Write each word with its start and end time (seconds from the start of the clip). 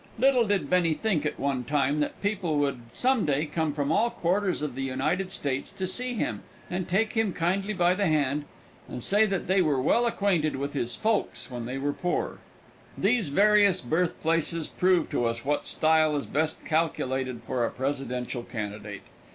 Little 0.17 0.47
did 0.47 0.67
Bennie 0.67 0.95
think 0.95 1.27
at 1.27 1.39
one 1.39 1.63
time 1.63 1.99
that 1.99 2.19
people 2.23 2.57
would 2.57 2.91
some 2.91 3.23
day 3.23 3.45
come 3.45 3.71
from 3.71 3.91
all 3.91 4.09
quarters 4.09 4.63
of 4.63 4.73
the 4.73 4.81
United 4.81 5.29
States 5.31 5.71
to 5.73 5.85
see 5.85 6.15
him 6.15 6.41
and 6.71 6.87
take 6.89 7.13
him 7.13 7.33
kindly 7.33 7.75
by 7.75 7.93
the 7.93 8.07
hand 8.07 8.45
and 8.87 9.03
say 9.03 9.27
that 9.27 9.45
they 9.45 9.61
were 9.61 9.79
well 9.79 10.07
acquainted 10.07 10.55
with 10.55 10.73
his 10.73 10.95
folks 10.95 11.51
when 11.51 11.67
they 11.67 11.77
were 11.77 11.93
poor. 11.93 12.39
These 12.97 13.29
various 13.29 13.79
birthplaces 13.79 14.67
prove 14.67 15.07
to 15.11 15.25
us 15.25 15.45
what 15.45 15.67
style 15.67 16.15
is 16.15 16.25
best 16.25 16.65
calculated 16.65 17.43
for 17.43 17.63
a 17.63 17.69
presidential 17.69 18.41
candidate. 18.41 19.03